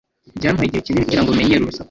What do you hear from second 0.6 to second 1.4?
igihe kinini kugirango